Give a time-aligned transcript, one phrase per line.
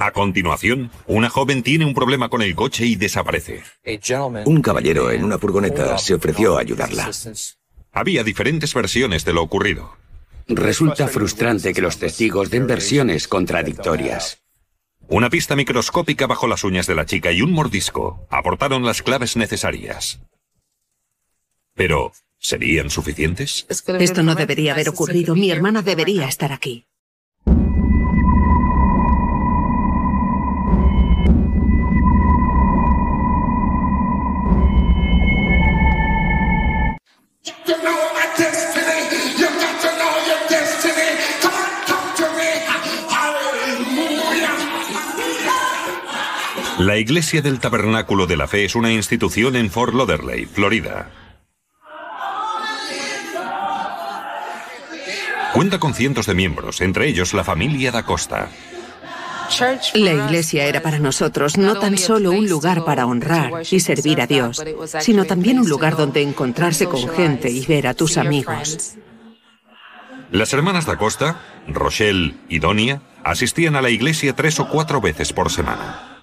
[0.00, 3.62] A continuación, una joven tiene un problema con el coche y desaparece.
[4.44, 7.10] Un caballero en una furgoneta se ofreció a ayudarla.
[7.92, 9.96] Había diferentes versiones de lo ocurrido.
[10.46, 14.40] Resulta frustrante que los testigos den versiones contradictorias.
[15.08, 19.36] Una pista microscópica bajo las uñas de la chica y un mordisco aportaron las claves
[19.36, 20.20] necesarias.
[21.74, 23.66] Pero, ¿serían suficientes?
[23.68, 25.34] Esto no debería haber ocurrido.
[25.34, 26.87] Mi hermana debería estar aquí.
[46.78, 51.10] La Iglesia del Tabernáculo de la Fe es una institución en Fort Lauderdale, Florida.
[55.52, 58.48] Cuenta con cientos de miembros, entre ellos la familia da Costa.
[59.94, 64.28] La iglesia era para nosotros no tan solo un lugar para honrar y servir a
[64.28, 64.62] Dios,
[65.00, 68.94] sino también un lugar donde encontrarse con gente y ver a tus amigos.
[70.30, 75.32] Las hermanas da Costa, Rochelle y Donia, asistían a la iglesia tres o cuatro veces
[75.32, 76.17] por semana.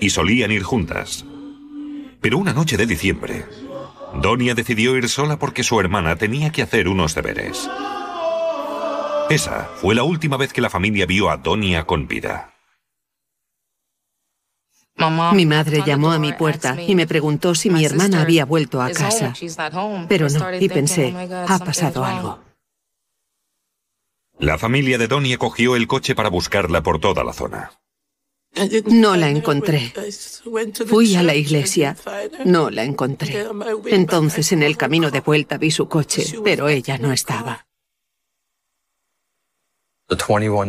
[0.00, 1.24] Y solían ir juntas.
[2.20, 3.44] Pero una noche de diciembre,
[4.14, 7.68] Donia decidió ir sola porque su hermana tenía que hacer unos deberes.
[9.28, 12.52] Esa fue la última vez que la familia vio a Donia con vida.
[15.32, 18.90] Mi madre llamó a mi puerta y me preguntó si mi hermana había vuelto a
[18.90, 19.34] casa.
[20.08, 21.14] Pero no, y pensé,
[21.46, 22.38] ha pasado algo.
[24.38, 27.72] La familia de Donia cogió el coche para buscarla por toda la zona.
[28.86, 29.92] No la encontré.
[30.86, 31.96] Fui a la iglesia.
[32.44, 33.46] No la encontré.
[33.86, 37.66] Entonces en el camino de vuelta vi su coche, pero ella no estaba.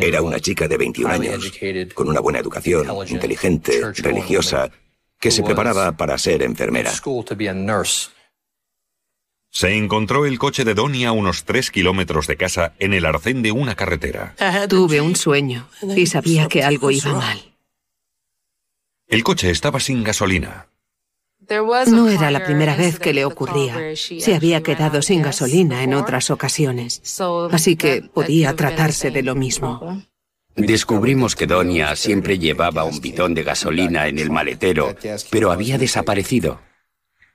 [0.02, 1.52] Era una chica de 21 años,
[1.94, 4.72] con una buena educación, inteligente, religiosa,
[5.19, 6.92] que se preparaba para ser enfermera.
[9.50, 13.42] Se encontró el coche de Donia a unos tres kilómetros de casa en el arcén
[13.42, 14.36] de una carretera.
[14.68, 17.56] Tuve un sueño y sabía que algo iba mal.
[19.07, 20.68] El coche estaba sin gasolina.
[21.88, 23.95] No era la primera vez que le ocurría.
[23.95, 27.01] Se había quedado sin gasolina en otras ocasiones.
[27.51, 30.03] Así que podía tratarse de lo mismo.
[30.56, 34.95] Descubrimos que Donia siempre llevaba un bidón de gasolina en el maletero,
[35.29, 36.59] pero había desaparecido.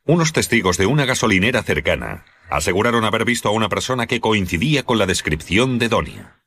[0.05, 4.99] Unos testigos de una gasolinera cercana aseguraron haber visto a una persona que coincidía con
[4.99, 6.43] la descripción de Donia.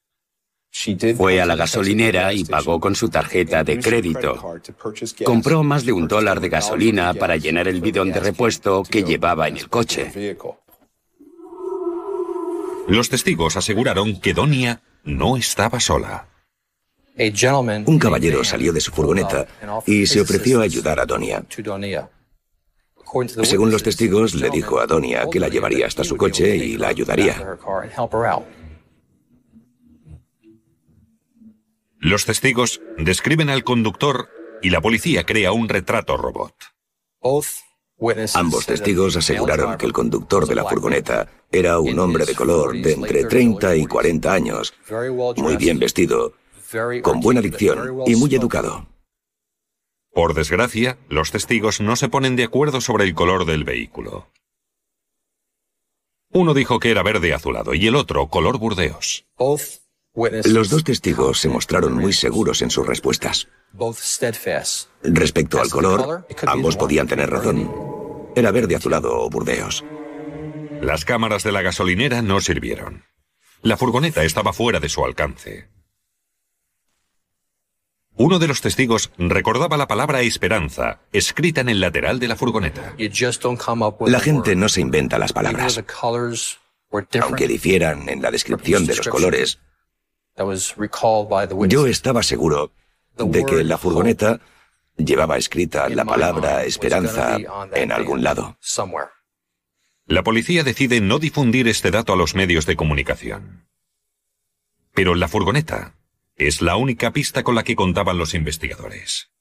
[1.15, 4.59] Fue a la gasolinera y pagó con su tarjeta de crédito.
[5.23, 9.47] Compró más de un dólar de gasolina para llenar el bidón de repuesto que llevaba
[9.47, 10.37] en el coche.
[12.87, 16.27] Los testigos aseguraron que Donia no estaba sola.
[17.85, 19.47] Un caballero salió de su furgoneta
[19.85, 21.45] y se ofreció a ayudar a Donia.
[23.43, 26.89] Según los testigos, le dijo a Donia que la llevaría hasta su coche y la
[26.89, 27.57] ayudaría.
[32.05, 34.29] Los testigos describen al conductor
[34.61, 36.53] y la policía crea un retrato robot.
[38.35, 42.93] Ambos testigos aseguraron que el conductor de la furgoneta era un hombre de color de
[42.93, 44.75] entre 30 y 40 años,
[45.37, 46.33] muy bien vestido,
[47.01, 48.85] con buena dicción y muy educado.
[50.13, 54.27] Por desgracia, los testigos no se ponen de acuerdo sobre el color del vehículo.
[56.31, 59.25] Uno dijo que era verde azulado y el otro color burdeos.
[60.15, 63.47] Los dos testigos se mostraron muy seguros en sus respuestas.
[65.03, 67.69] Respecto al color, ambos podían tener razón.
[68.35, 69.83] Era verde azulado o burdeos.
[70.81, 73.03] Las cámaras de la gasolinera no sirvieron.
[73.61, 75.69] La furgoneta estaba fuera de su alcance.
[78.17, 82.95] Uno de los testigos recordaba la palabra esperanza, escrita en el lateral de la furgoneta.
[84.05, 85.83] La gente no se inventa las palabras.
[87.21, 89.59] Aunque difieran en la descripción de los colores,
[91.67, 92.71] yo estaba seguro
[93.17, 94.41] de que la furgoneta
[94.97, 97.37] Llevaba escrita la palabra esperanza
[97.73, 98.57] en algún lado.
[100.05, 103.67] La policía decide no difundir este dato a los medios de comunicación.
[104.93, 105.95] Pero la furgoneta
[106.37, 109.31] es la única pista con la que contaban los investigadores.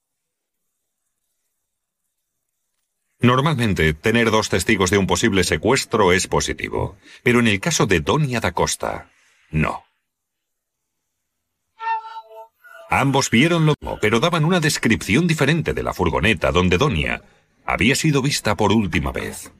[3.20, 8.00] Normalmente, tener dos testigos de un posible secuestro es positivo, pero en el caso de
[8.00, 9.10] Donia da Costa,
[9.50, 9.84] no.
[12.94, 17.22] Ambos vieron lo mismo, pero daban una descripción diferente de la furgoneta donde Donia
[17.66, 19.50] había sido vista por última vez.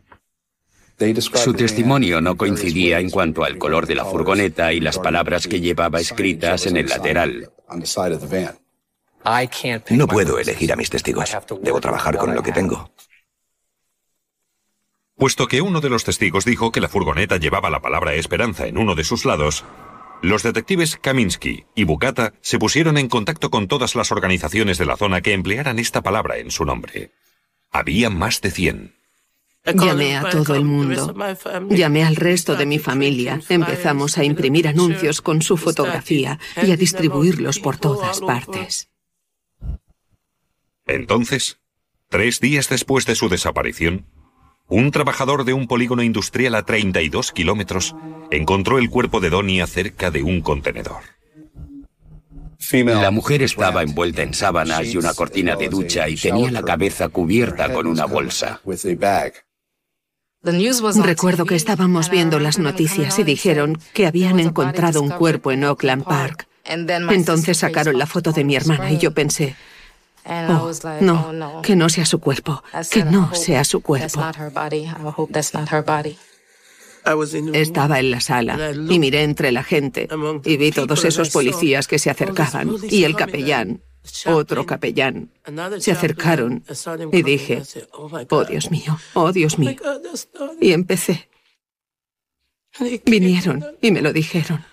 [1.35, 5.61] Su testimonio no coincidía en cuanto al color de la furgoneta y las palabras que
[5.61, 7.51] llevaba escritas en el lateral.
[9.91, 11.37] No puedo elegir a mis testigos.
[11.61, 12.93] Debo trabajar con lo que tengo.
[15.17, 18.79] Puesto que uno de los testigos dijo que la furgoneta llevaba la palabra esperanza en
[18.79, 19.65] uno de sus lados,
[20.25, 24.97] los detectives Kaminsky y Bukata se pusieron en contacto con todas las organizaciones de la
[24.97, 27.13] zona que emplearan esta palabra en su nombre.
[27.71, 28.95] Había más de 100.
[29.75, 31.15] Llamé a todo el mundo.
[31.69, 33.39] Llamé al resto de mi familia.
[33.51, 38.89] Empezamos a imprimir anuncios con su fotografía y a distribuirlos por todas partes.
[40.87, 41.59] Entonces,
[42.09, 44.07] tres días después de su desaparición,
[44.69, 47.95] un trabajador de un polígono industrial a 32 kilómetros
[48.31, 51.03] encontró el cuerpo de Donia cerca de un contenedor.
[52.73, 57.09] La mujer estaba envuelta en sábanas y una cortina de ducha y tenía la cabeza
[57.09, 58.61] cubierta con una bolsa.
[61.03, 66.05] Recuerdo que estábamos viendo las noticias y dijeron que habían encontrado un cuerpo en Oakland
[66.05, 66.49] Park.
[66.65, 69.57] Entonces sacaron la foto de mi hermana y yo pensé,
[70.27, 74.21] Oh, no, que no sea su cuerpo, que no sea su cuerpo.
[77.53, 80.09] Estaba en la sala y miré entre la gente
[80.45, 83.83] y vi todos esos policías que se acercaban y el capellán,
[84.27, 85.31] otro capellán,
[85.79, 86.65] se acercaron
[87.13, 87.63] y dije,
[88.31, 89.77] oh Dios mío, oh Dios mío.
[90.61, 91.29] Y empecé.
[93.05, 94.65] Vinieron y me lo dijeron.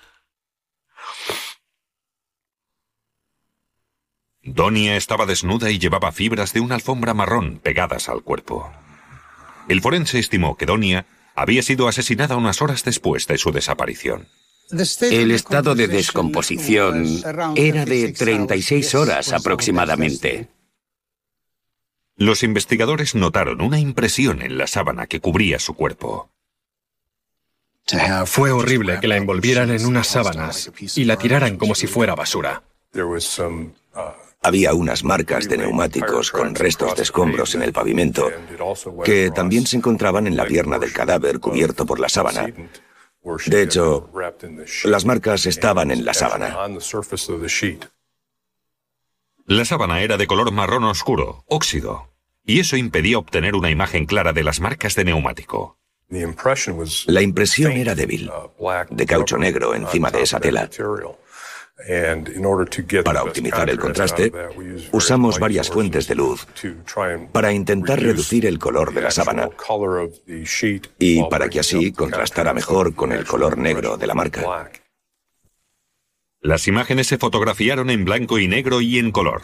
[4.44, 8.72] Donia estaba desnuda y llevaba fibras de una alfombra marrón pegadas al cuerpo.
[9.70, 11.06] El forense estimó que Donia
[11.36, 14.28] había sido asesinada unas horas después de su desaparición.
[15.02, 17.06] El estado de descomposición
[17.56, 20.48] era de 36 horas aproximadamente.
[22.16, 26.32] Los investigadores notaron una impresión en la sábana que cubría su cuerpo.
[28.26, 32.64] Fue horrible que la envolvieran en unas sábanas y la tiraran como si fuera basura.
[34.44, 38.32] Había unas marcas de neumáticos con restos de escombros en el pavimento
[39.04, 42.52] que también se encontraban en la pierna del cadáver cubierto por la sábana.
[43.46, 44.10] De hecho,
[44.86, 46.58] las marcas estaban en la sábana.
[49.46, 52.10] La sábana era de color marrón oscuro, óxido,
[52.44, 55.78] y eso impedía obtener una imagen clara de las marcas de neumático.
[57.06, 58.32] La impresión era débil,
[58.90, 60.68] de caucho negro encima de esa tela.
[63.04, 64.32] Para optimizar el contraste,
[64.92, 66.48] usamos varias fuentes de luz
[67.32, 69.50] para intentar reducir el color de la sábana
[71.00, 74.72] y para que así contrastara mejor con el color negro de la marca.
[76.40, 79.44] Las imágenes se fotografiaron en blanco y negro y en color.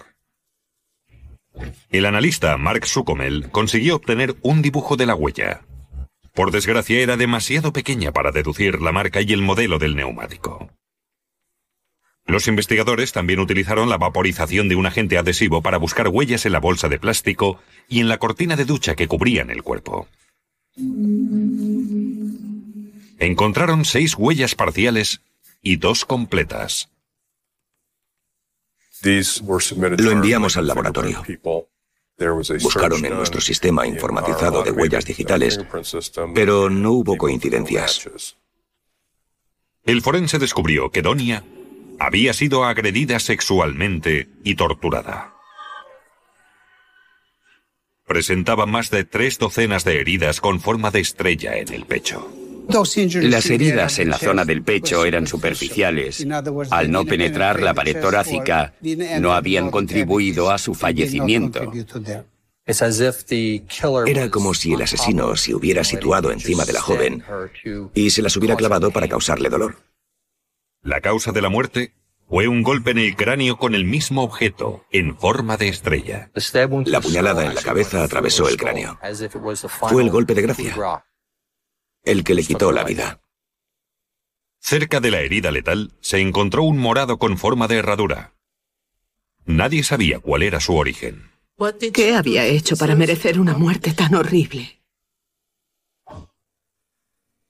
[1.89, 5.61] El analista Mark Sukomel consiguió obtener un dibujo de la huella.
[6.33, 10.69] Por desgracia era demasiado pequeña para deducir la marca y el modelo del neumático.
[12.27, 16.59] Los investigadores también utilizaron la vaporización de un agente adhesivo para buscar huellas en la
[16.59, 20.07] bolsa de plástico y en la cortina de ducha que cubrían el cuerpo.
[23.17, 25.21] Encontraron seis huellas parciales
[25.61, 26.89] y dos completas.
[29.01, 31.23] Lo enviamos al laboratorio.
[32.61, 35.59] Buscaron en nuestro sistema informatizado de huellas digitales,
[36.35, 38.35] pero no hubo coincidencias.
[39.85, 41.45] El forense descubrió que Donia
[41.99, 45.33] había sido agredida sexualmente y torturada.
[48.05, 52.31] Presentaba más de tres docenas de heridas con forma de estrella en el pecho.
[52.69, 56.25] Las heridas en la zona del pecho eran superficiales.
[56.69, 58.73] Al no penetrar la pared torácica,
[59.19, 61.71] no habían contribuido a su fallecimiento.
[64.05, 67.23] Era como si el asesino se hubiera situado encima de la joven
[67.93, 69.77] y se las hubiera clavado para causarle dolor.
[70.87, 71.91] La causa de la muerte
[72.29, 76.31] fue un golpe en el cráneo con el mismo objeto, en forma de estrella.
[76.85, 78.97] La puñalada en la cabeza atravesó el cráneo.
[79.67, 81.03] Fue el golpe de gracia,
[82.05, 83.19] el que le quitó la vida.
[84.59, 88.35] Cerca de la herida letal se encontró un morado con forma de herradura.
[89.45, 91.31] Nadie sabía cuál era su origen.
[91.93, 94.79] ¿Qué había hecho para merecer una muerte tan horrible?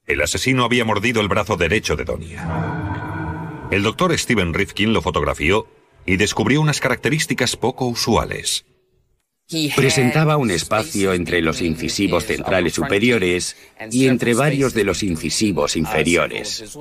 [0.06, 3.07] El asesino había mordido el brazo derecho de Donia.
[3.70, 5.66] El doctor Steven Rifkin lo fotografió
[6.06, 8.64] y descubrió unas características poco usuales.
[9.76, 13.56] Presentaba un espacio entre los incisivos centrales superiores
[13.90, 16.76] y entre varios de los incisivos inferiores.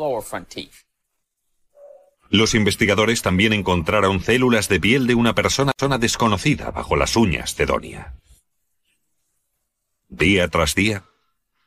[2.30, 7.66] Los investigadores también encontraron células de piel de una persona desconocida bajo las uñas de
[7.66, 8.14] Donia.
[10.10, 11.04] Día tras día,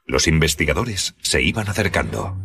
[0.06, 2.36] los investigadores se iban acercando.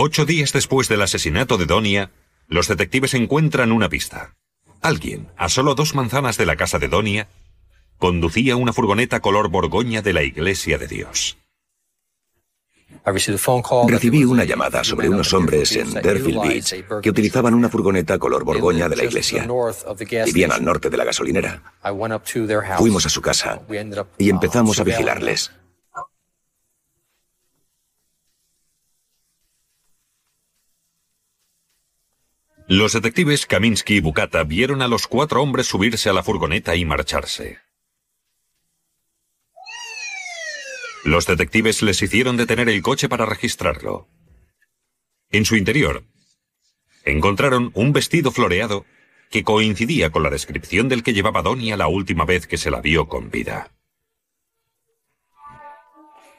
[0.00, 2.12] Ocho días después del asesinato de Donia,
[2.46, 4.36] los detectives encuentran una pista.
[4.80, 7.26] Alguien, a solo dos manzanas de la casa de Donia,
[7.96, 11.36] conducía una furgoneta color borgoña de la Iglesia de Dios.
[13.88, 18.88] Recibí una llamada sobre unos hombres en Deerfield Beach que utilizaban una furgoneta color borgoña
[18.88, 19.48] de la iglesia.
[20.26, 21.74] Vivían al norte de la gasolinera.
[22.78, 23.62] Fuimos a su casa
[24.16, 25.50] y empezamos a vigilarles.
[32.70, 36.84] Los detectives Kaminsky y Bukata vieron a los cuatro hombres subirse a la furgoneta y
[36.84, 37.60] marcharse.
[41.02, 44.06] Los detectives les hicieron detener el coche para registrarlo.
[45.30, 46.04] En su interior,
[47.06, 48.84] encontraron un vestido floreado
[49.30, 52.82] que coincidía con la descripción del que llevaba Donia la última vez que se la
[52.82, 53.72] vio con vida.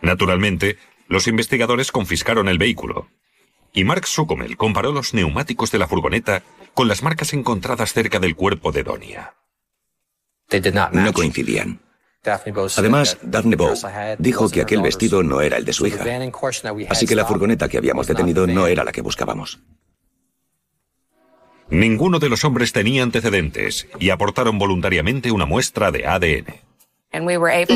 [0.04, 3.10] Naturalmente, los investigadores confiscaron el vehículo,
[3.74, 8.36] y Mark Sucomel comparó los neumáticos de la furgoneta con las marcas encontradas cerca del
[8.36, 9.34] cuerpo de Donia.
[10.92, 11.80] No coincidían.
[12.78, 13.74] Además, Daphne Bow
[14.18, 16.04] dijo que aquel vestido no era el de su hija.
[16.90, 19.60] Así que la furgoneta que habíamos detenido no era la que buscábamos.
[21.70, 26.70] Ninguno de los hombres tenía antecedentes y aportaron voluntariamente una muestra de ADN.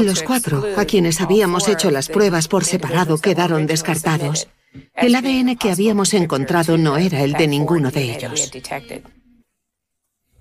[0.03, 4.47] Los cuatro, a quienes habíamos hecho las pruebas por separado, quedaron descartados.
[4.95, 8.51] El ADN que habíamos encontrado no era el de ninguno de ellos.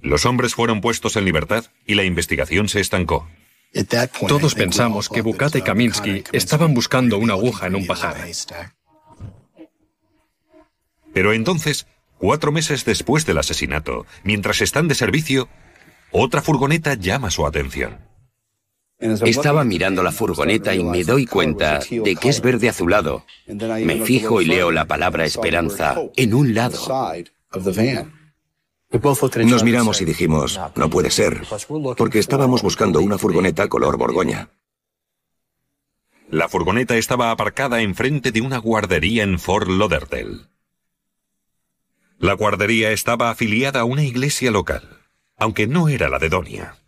[0.01, 3.29] Los hombres fueron puestos en libertad y la investigación se estancó.
[4.29, 8.17] Todos pensamos que Bukata y Kaminsky estaban buscando una aguja en un pajar.
[11.15, 11.87] Pero entonces,
[12.19, 15.49] cuatro meses después del asesinato, mientras están de servicio,
[16.11, 18.12] otra furgoneta llama su atención.
[19.03, 23.25] Estaba mirando la furgoneta y me doy cuenta de que es verde azulado.
[23.47, 26.79] Me fijo y leo la palabra esperanza en un lado.
[29.45, 31.43] Nos miramos y dijimos, no puede ser,
[31.97, 34.51] porque estábamos buscando una furgoneta color borgoña.
[36.31, 40.47] La furgoneta estaba aparcada enfrente de una guardería en Fort Lauderdale.
[42.19, 45.01] La guardería estaba afiliada a una iglesia local,
[45.37, 46.82] aunque no era la de Donia.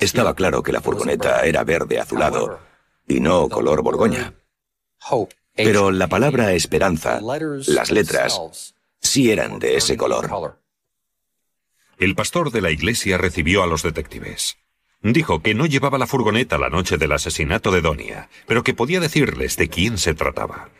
[0.00, 2.60] Estaba claro que la furgoneta era verde azulado
[3.08, 4.34] y no color borgoña.
[5.54, 10.60] Pero la palabra esperanza, las letras, sí eran de ese color.
[11.98, 14.58] El pastor de la iglesia recibió a los detectives.
[15.02, 19.00] Dijo que no llevaba la furgoneta la noche del asesinato de Donia, pero que podía
[19.00, 20.70] decirles de quién se trataba.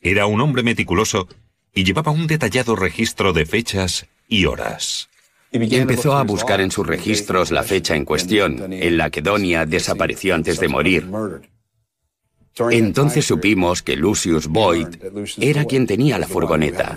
[0.00, 1.28] Era un hombre meticuloso
[1.72, 5.10] y llevaba un detallado registro de fechas y horas.
[5.52, 10.34] Empezó a buscar en sus registros la fecha en cuestión, en la que Donia desapareció
[10.34, 11.08] antes de morir.
[12.70, 14.88] Entonces supimos que Lucius Boyd
[15.38, 16.96] era quien tenía la furgoneta.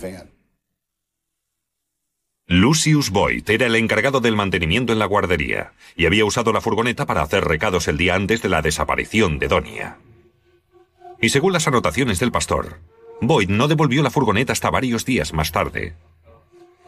[2.47, 7.05] Lucius Boyd era el encargado del mantenimiento en la guardería y había usado la furgoneta
[7.05, 9.97] para hacer recados el día antes de la desaparición de Donia.
[11.21, 12.79] Y según las anotaciones del pastor,
[13.19, 15.95] Boyd no devolvió la furgoneta hasta varios días más tarde.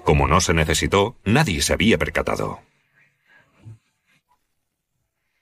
[0.07, 2.61] Como no se necesitó, nadie se había percatado.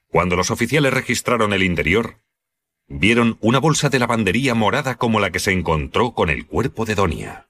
[0.07, 2.17] Cuando los oficiales registraron el interior,
[2.87, 6.95] vieron una bolsa de lavandería morada como la que se encontró con el cuerpo de
[6.95, 7.47] Donia.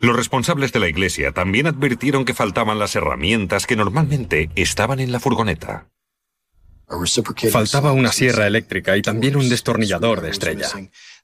[0.00, 5.12] Los responsables de la iglesia también advirtieron que faltaban las herramientas que normalmente estaban en
[5.12, 5.92] la furgoneta.
[7.50, 10.68] Faltaba una sierra eléctrica y también un destornillador de estrella.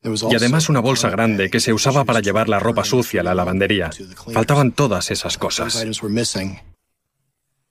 [0.02, 3.34] Y además una bolsa grande que se usaba para llevar la ropa sucia a la
[3.34, 3.90] lavandería.
[4.32, 5.84] Faltaban todas esas cosas.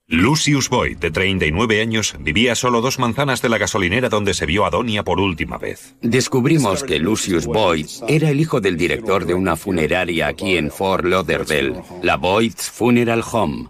[0.10, 4.66] Lucius Boyd, de 39 años, vivía solo dos manzanas de la gasolinera donde se vio
[4.66, 5.96] a Donia por última vez.
[6.01, 11.04] Descubrimos que Lucius Boyd era el hijo del director de una funeraria aquí en Fort
[11.04, 13.70] Lauderdale, la Boyd's Funeral Home.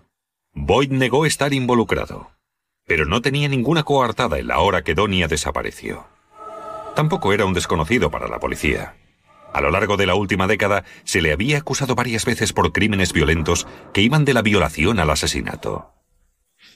[0.53, 2.29] Boyd negó estar involucrado,
[2.87, 6.07] pero no tenía ninguna coartada en la hora que Donia desapareció.
[6.95, 8.95] Tampoco era un desconocido para la policía.
[9.53, 13.11] A lo largo de la última década se le había acusado varias veces por crímenes
[13.11, 15.93] violentos que iban de la violación al asesinato.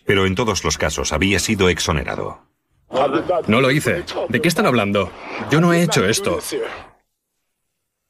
[0.05, 2.45] Pero en todos los casos había sido exonerado.
[3.47, 4.03] No lo hice.
[4.27, 5.11] ¿De qué están hablando?
[5.49, 6.39] Yo no he hecho esto.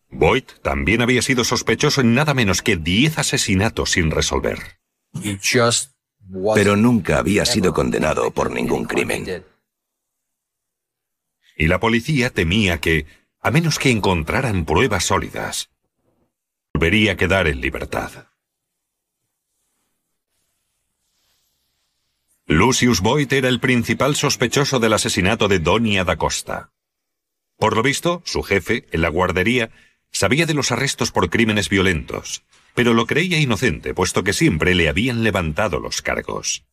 [0.10, 4.80] Boyd también había sido sospechoso en nada menos que 10 asesinatos sin resolver.
[6.56, 9.46] Pero nunca había sido condenado por ningún crimen.
[11.58, 13.06] Y la policía temía que,
[13.42, 15.70] a menos que encontraran pruebas sólidas.
[16.74, 18.28] Volvería a quedar en libertad.
[22.48, 26.72] Lucius Boyd era el principal sospechoso del asesinato de Donia da Costa.
[27.58, 29.72] Por lo visto, su jefe, en la guardería,
[30.12, 34.90] sabía de los arrestos por crímenes violentos, pero lo creía inocente, puesto que siempre le
[34.90, 36.66] habían levantado los cargos.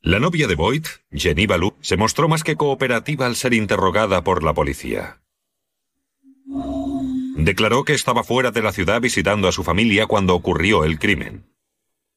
[0.00, 4.44] La novia de Boyd, Jenny Balú, se mostró más que cooperativa al ser interrogada por
[4.44, 5.20] la policía.
[7.36, 11.52] Declaró que estaba fuera de la ciudad visitando a su familia cuando ocurrió el crimen.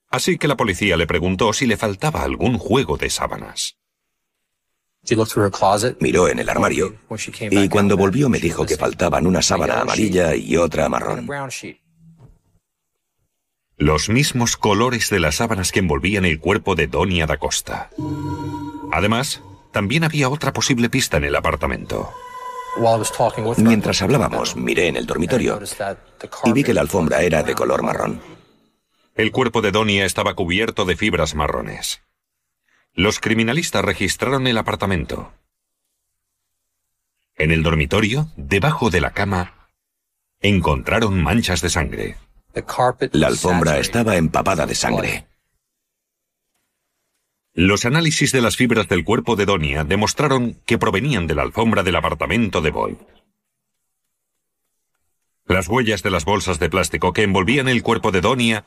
[0.10, 3.78] Así que la policía le preguntó si le faltaba algún juego de sábanas.
[6.00, 6.96] Miró en el armario
[7.50, 11.28] y cuando volvió me dijo que faltaban una sábana amarilla y otra marrón.
[13.82, 17.90] Los mismos colores de las sábanas que envolvían el cuerpo de Donia da Costa.
[18.92, 22.14] Además, también había otra posible pista en el apartamento.
[23.58, 25.60] Mientras hablábamos, miré en el dormitorio
[26.44, 28.22] y vi que la alfombra era de color marrón.
[29.16, 32.04] El cuerpo de Donia estaba cubierto de fibras marrones.
[32.94, 35.34] Los criminalistas registraron el apartamento.
[37.36, 39.70] En el dormitorio, debajo de la cama,
[40.40, 42.18] encontraron manchas de sangre.
[43.14, 45.28] La alfombra estaba empapada de sangre.
[47.54, 51.84] Los análisis de las fibras del cuerpo de Donia demostraron que provenían de la alfombra
[51.84, 52.96] del apartamento de Boyd.
[55.46, 58.66] Las huellas de las bolsas de plástico que envolvían el cuerpo de Donia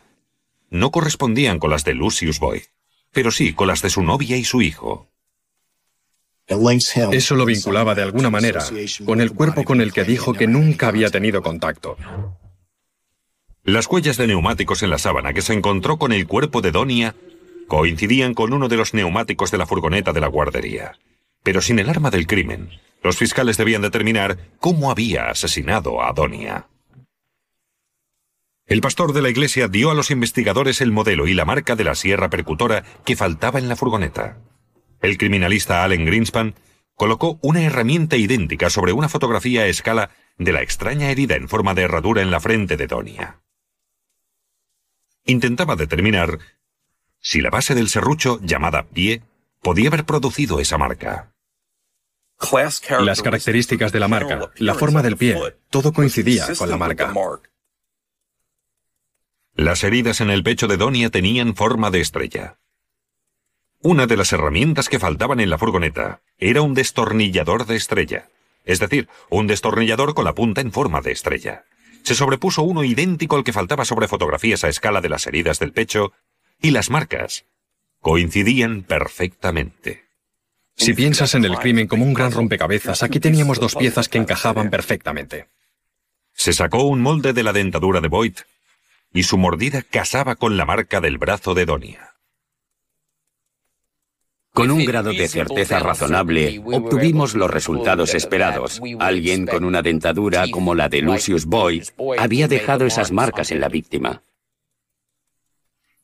[0.68, 2.64] no correspondían con las de Lucius Boyd,
[3.10, 5.08] pero sí con las de su novia y su hijo.
[6.46, 8.62] Eso lo vinculaba de alguna manera
[9.06, 11.96] con el cuerpo con el que dijo que nunca había tenido contacto.
[13.66, 17.14] Las huellas de neumáticos en la sábana que se encontró con el cuerpo de Donia
[17.66, 20.98] coincidían con uno de los neumáticos de la furgoneta de la guardería.
[21.42, 22.68] Pero sin el arma del crimen,
[23.02, 26.66] los fiscales debían determinar cómo había asesinado a Donia.
[28.66, 31.84] El pastor de la iglesia dio a los investigadores el modelo y la marca de
[31.84, 34.40] la sierra percutora que faltaba en la furgoneta.
[35.00, 36.54] El criminalista Allen Greenspan
[36.96, 41.72] colocó una herramienta idéntica sobre una fotografía a escala de la extraña herida en forma
[41.72, 43.40] de herradura en la frente de Donia
[45.24, 46.38] intentaba determinar
[47.20, 49.22] si la base del serrucho, llamada pie,
[49.62, 51.32] podía haber producido esa marca.
[53.00, 57.14] Las características de la marca, la forma del pie, todo coincidía con la marca.
[59.54, 62.58] Las heridas en el pecho de Donia tenían forma de estrella.
[63.80, 68.28] Una de las herramientas que faltaban en la furgoneta era un destornillador de estrella,
[68.64, 71.64] es decir, un destornillador con la punta en forma de estrella
[72.04, 75.72] se sobrepuso uno idéntico al que faltaba sobre fotografías a escala de las heridas del
[75.72, 76.12] pecho,
[76.60, 77.46] y las marcas
[78.00, 80.04] coincidían perfectamente.
[80.76, 84.70] Si piensas en el crimen como un gran rompecabezas, aquí teníamos dos piezas que encajaban
[84.70, 85.48] perfectamente.
[86.34, 88.34] Se sacó un molde de la dentadura de Boyd
[89.12, 92.13] y su mordida casaba con la marca del brazo de Donia.
[94.54, 98.80] Con un grado de certeza razonable, obtuvimos los resultados esperados.
[99.00, 101.82] Alguien con una dentadura como la de Lucius Boyd
[102.18, 104.22] había dejado esas marcas en la víctima.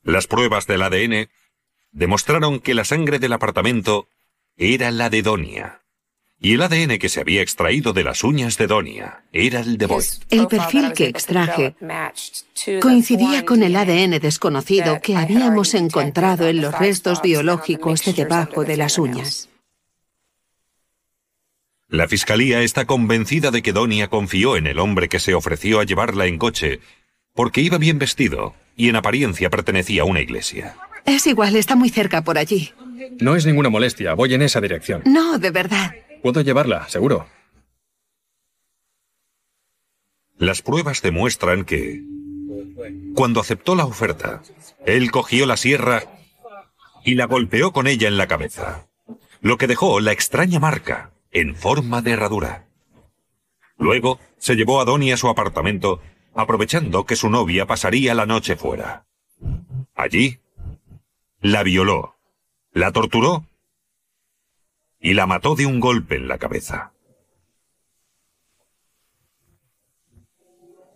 [0.02, 1.28] Las pruebas del ADN
[1.92, 4.08] demostraron que la sangre del apartamento
[4.56, 5.79] era la de Donia.
[6.42, 9.84] Y el ADN que se había extraído de las uñas de Donia era el de
[9.84, 10.06] Boyd.
[10.30, 11.74] El perfil que extraje
[12.80, 18.78] coincidía con el ADN desconocido que habíamos encontrado en los restos biológicos de debajo de
[18.78, 19.50] las uñas.
[21.88, 25.84] La fiscalía está convencida de que Donia confió en el hombre que se ofreció a
[25.84, 26.80] llevarla en coche
[27.34, 30.76] porque iba bien vestido y en apariencia pertenecía a una iglesia.
[31.04, 32.72] Es igual, está muy cerca por allí.
[33.18, 35.02] No es ninguna molestia, voy en esa dirección.
[35.04, 35.94] No, de verdad.
[36.22, 37.26] Puedo llevarla, seguro.
[40.36, 42.02] Las pruebas demuestran que,
[43.14, 44.42] cuando aceptó la oferta,
[44.86, 46.04] él cogió la sierra
[47.04, 48.86] y la golpeó con ella en la cabeza,
[49.40, 52.66] lo que dejó la extraña marca en forma de herradura.
[53.78, 56.00] Luego se llevó a Donnie a su apartamento,
[56.34, 59.06] aprovechando que su novia pasaría la noche fuera.
[59.94, 60.38] Allí,
[61.40, 62.16] la violó,
[62.72, 63.44] la torturó
[65.00, 66.92] y la mató de un golpe en la cabeza.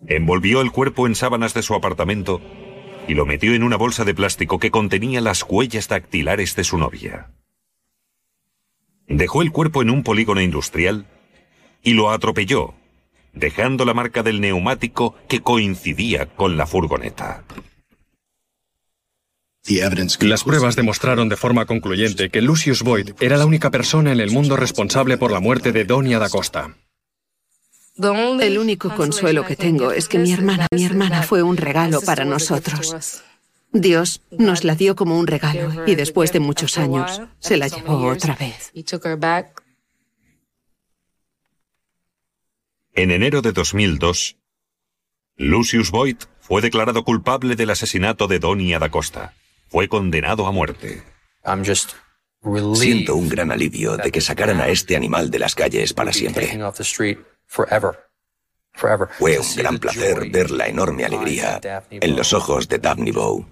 [0.06, 2.42] Envolvió el cuerpo en sábanas de su apartamento
[3.08, 6.76] y lo metió en una bolsa de plástico que contenía las huellas dactilares de su
[6.76, 7.30] novia.
[9.06, 11.06] Dejó el cuerpo en un polígono industrial
[11.82, 12.74] y lo atropelló,
[13.32, 17.44] dejando la marca del neumático que coincidía con la furgoneta.
[20.20, 24.30] Las pruebas demostraron de forma concluyente que Lucius Boyd era la única persona en el
[24.30, 26.76] mundo responsable por la muerte de Donia da Costa.
[27.96, 32.26] El único consuelo que tengo es que mi hermana, mi hermana fue un regalo para
[32.26, 33.22] nosotros.
[33.72, 38.06] Dios nos la dio como un regalo y después de muchos años se la llevó
[38.08, 38.70] otra vez.
[42.92, 44.36] En enero de 2002,
[45.36, 49.32] Lucius Boyd fue declarado culpable del asesinato de Donia da Costa.
[49.74, 51.02] Fue condenado a muerte.
[52.74, 56.56] Siento un gran alivio de que sacaran a este animal de las calles para siempre.
[59.18, 61.60] Fue un gran placer ver la enorme alegría
[61.90, 63.44] en los ojos de Daphne Bow.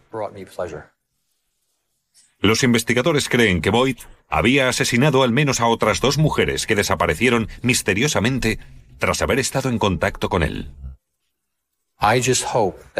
[2.39, 7.49] Los investigadores creen que Boyd había asesinado al menos a otras dos mujeres que desaparecieron
[7.63, 8.61] misteriosamente
[8.99, 10.71] tras haber estado en contacto con él.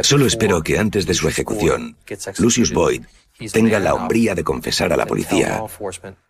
[0.03, 1.97] Solo espero que antes de su ejecución,
[2.39, 3.05] Lucius Boyd
[3.53, 5.61] tenga la hombría de confesar a la policía,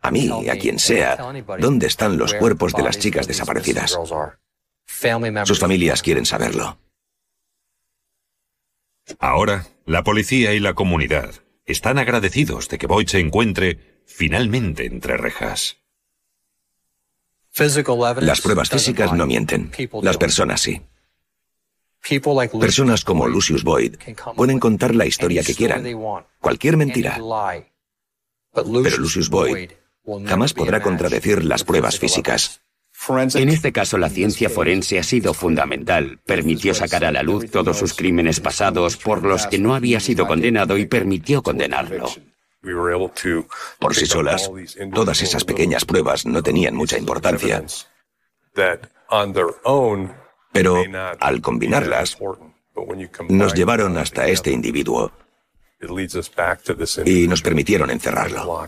[0.01, 1.19] a mí, a quien sea,
[1.59, 3.99] dónde están los cuerpos de las chicas desaparecidas.
[5.45, 6.79] Sus familias quieren saberlo.
[9.19, 11.35] Ahora, la policía y la comunidad
[11.67, 15.79] están agradecidos de que Boyd se encuentre finalmente entre rejas.
[18.21, 20.81] Las pruebas físicas no mienten, las personas sí.
[22.61, 23.97] Personas como Lucius Boyd
[24.37, 25.85] pueden contar la historia que quieran,
[26.41, 27.19] cualquier mentira.
[28.53, 29.71] Pero Lucius Boyd
[30.27, 32.63] jamás podrá contradecir las pruebas físicas.
[33.35, 36.21] En este caso, la ciencia forense ha sido fundamental.
[36.25, 40.27] Permitió sacar a la luz todos sus crímenes pasados por los que no había sido
[40.27, 42.09] condenado y permitió condenarlo.
[43.79, 44.51] Por sí solas,
[44.95, 47.65] todas esas pequeñas pruebas no tenían mucha importancia.
[50.53, 50.83] Pero
[51.21, 52.19] al combinarlas,
[53.29, 55.13] nos llevaron hasta este individuo
[57.05, 58.67] y nos permitieron encerrarlo.